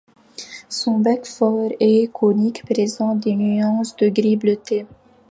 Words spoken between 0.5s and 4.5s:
Son bec fort et conique présente des nuances de gris